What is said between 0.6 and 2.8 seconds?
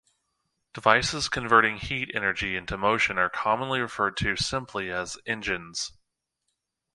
Devices converting heat energy into